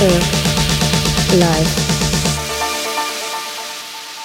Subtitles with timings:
[0.00, 1.68] live.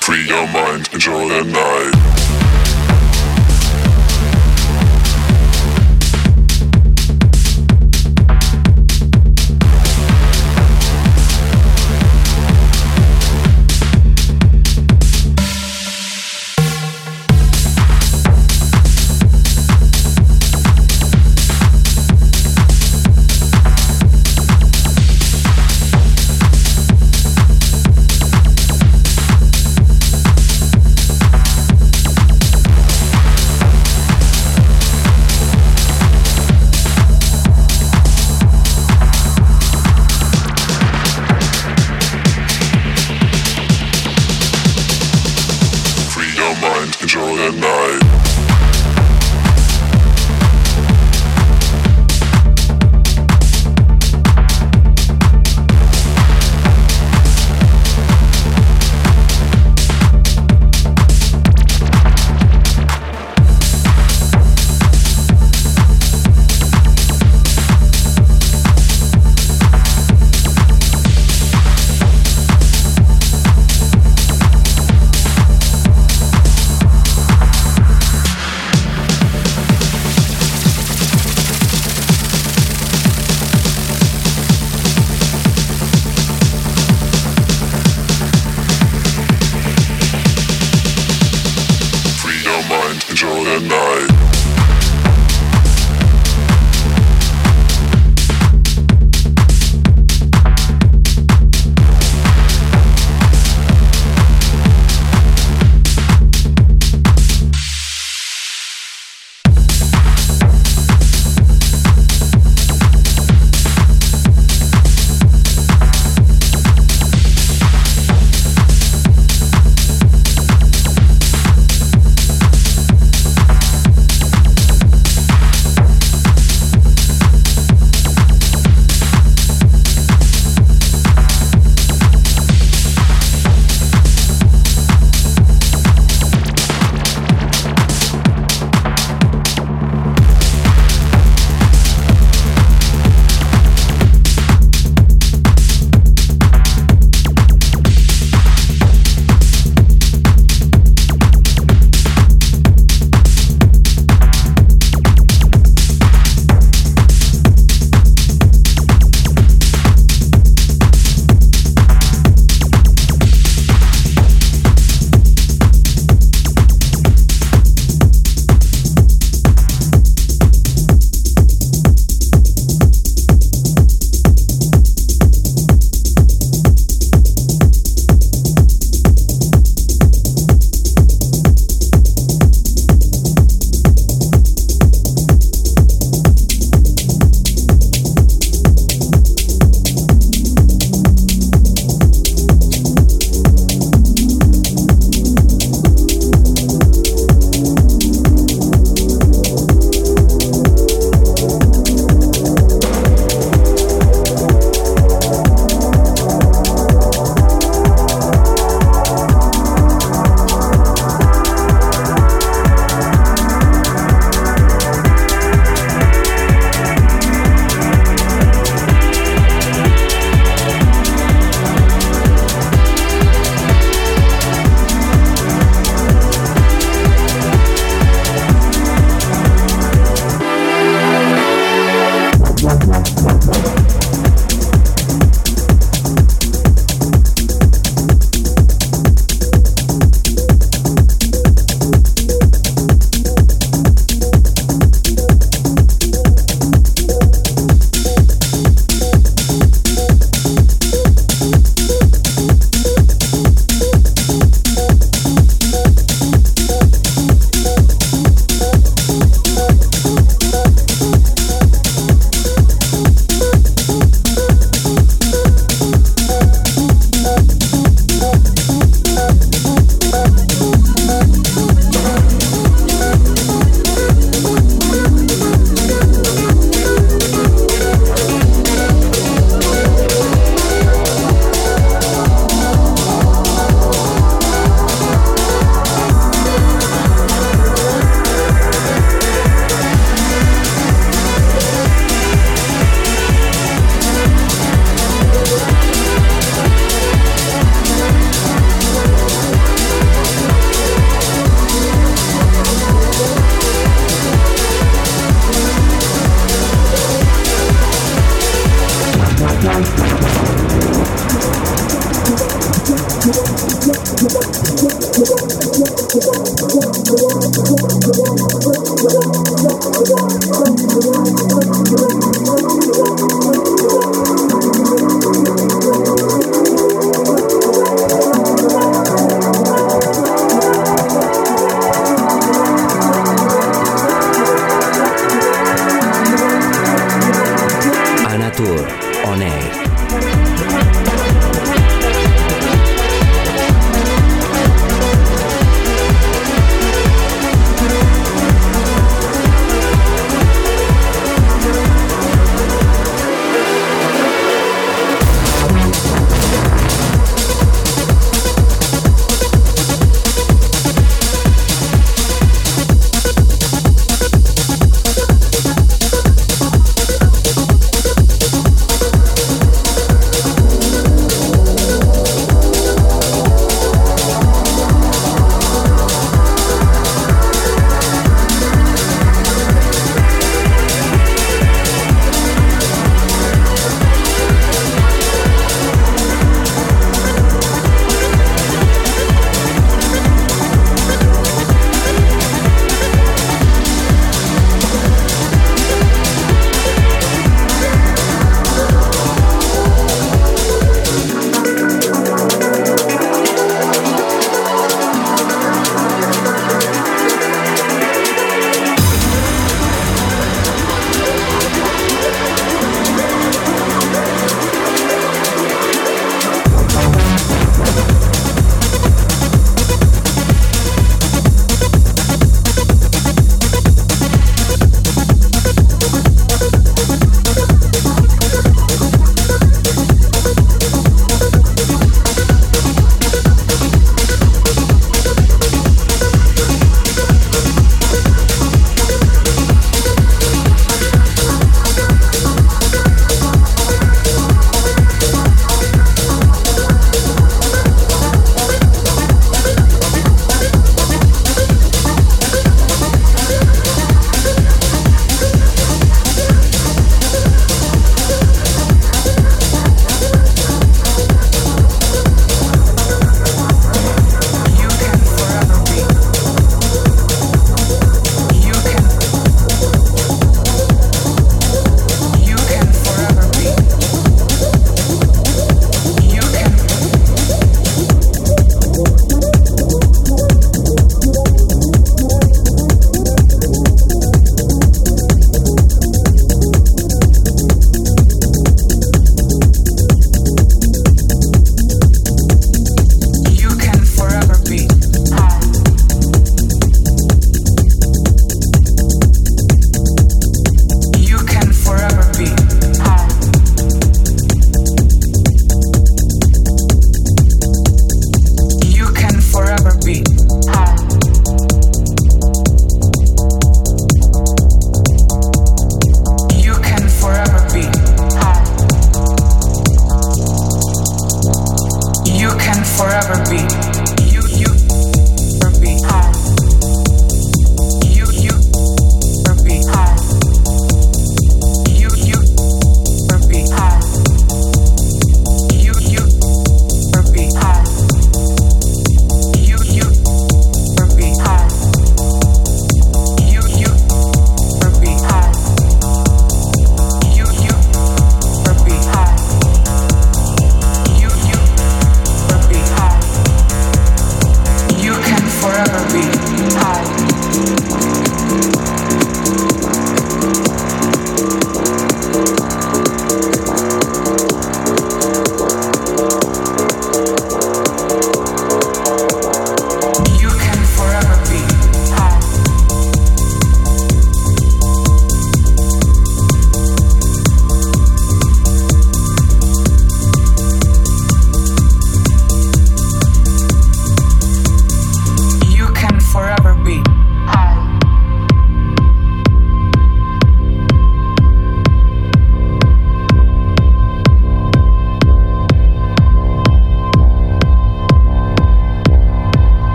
[0.00, 1.65] Free your mind, enjoy the night.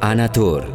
[0.00, 0.71] Ana Tour.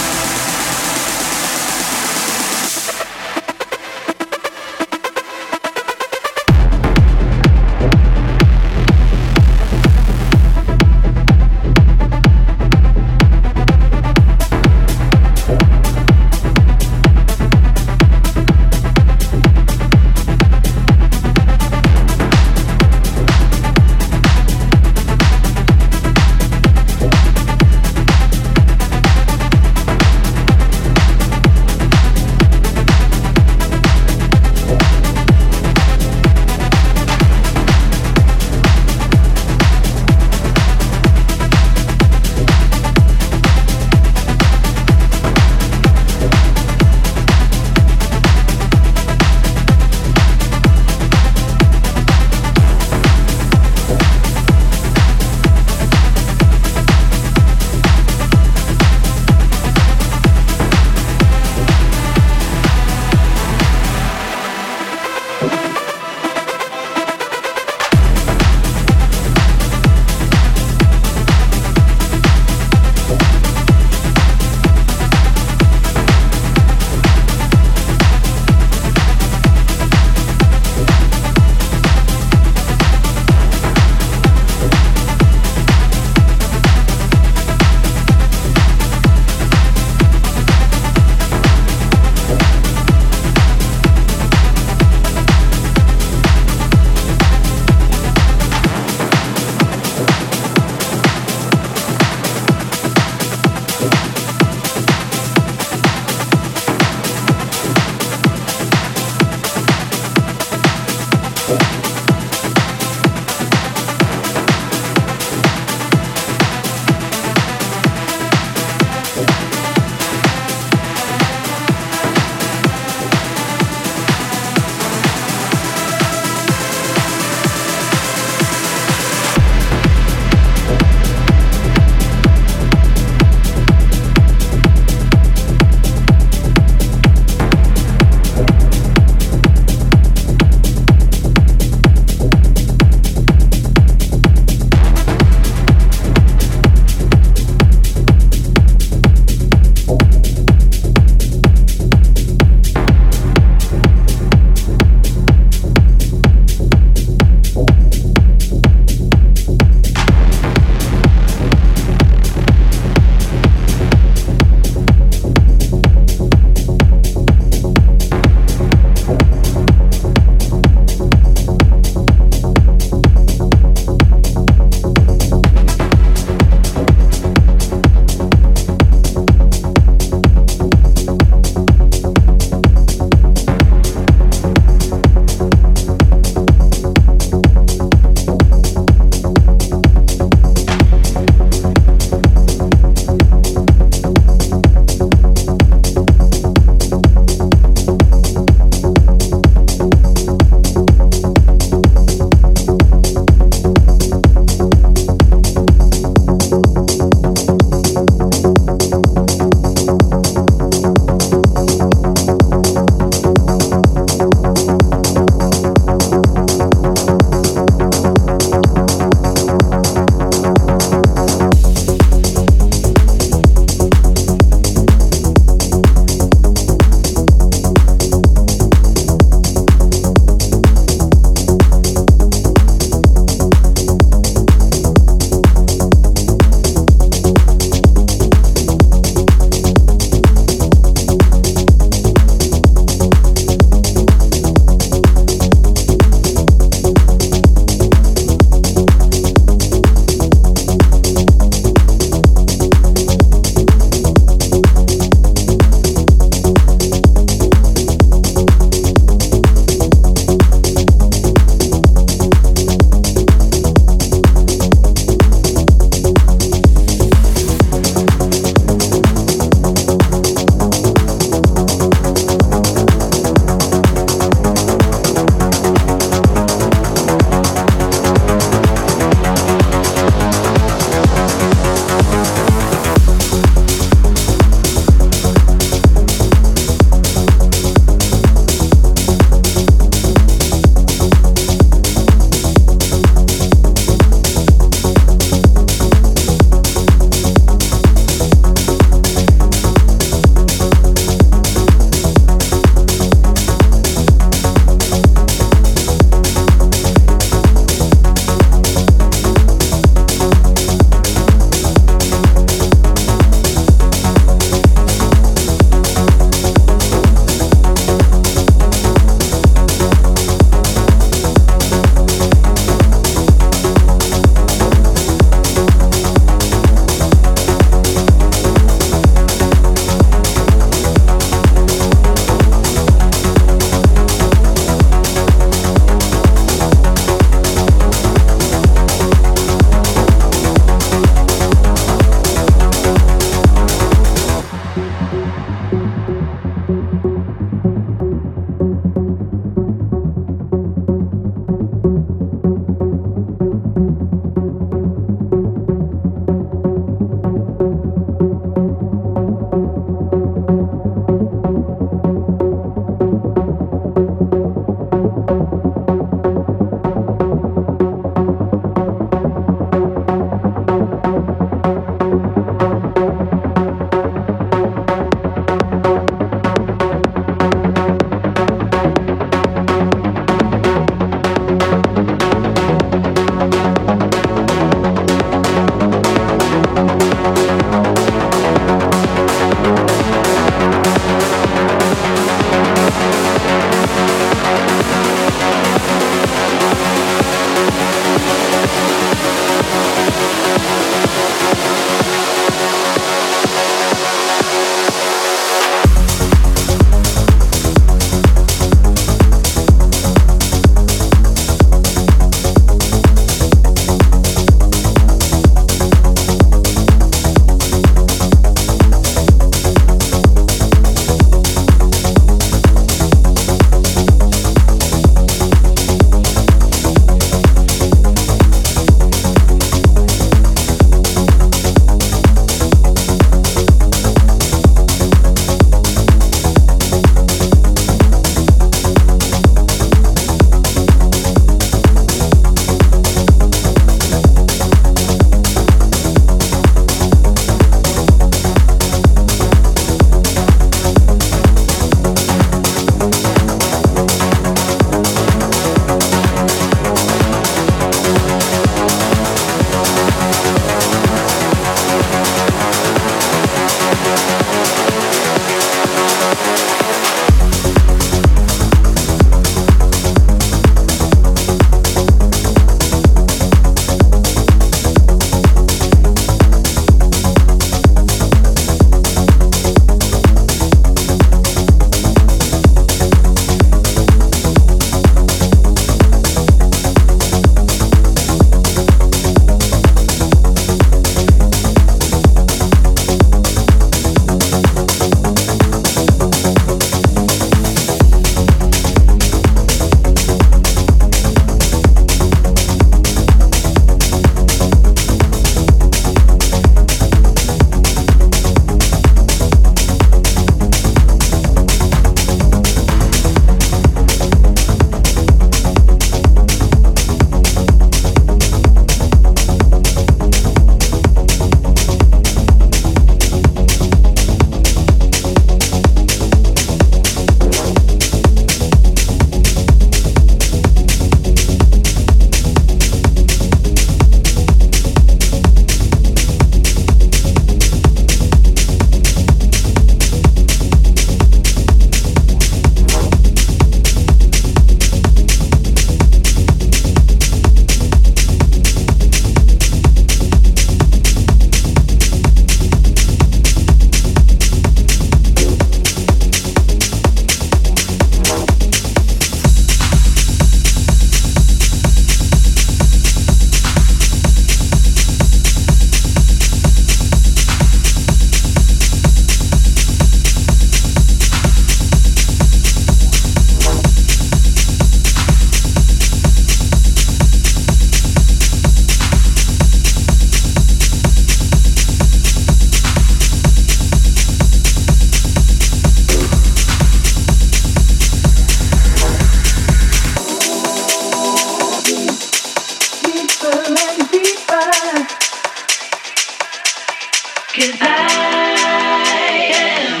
[597.66, 600.00] I am.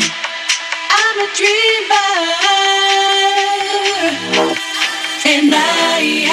[0.90, 2.10] I'm a dreamer.
[5.24, 6.28] And I,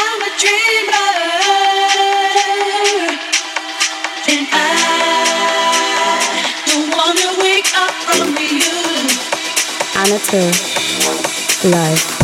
[0.00, 1.12] I'm a dreamer.
[4.32, 4.54] And I
[6.66, 8.28] don't wanna wake up from
[11.64, 12.15] Live.